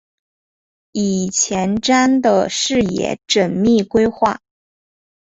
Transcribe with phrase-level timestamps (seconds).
[0.93, 4.41] 以前瞻的视野缜密规划